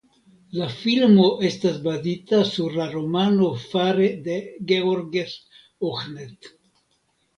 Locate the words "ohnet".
5.91-6.55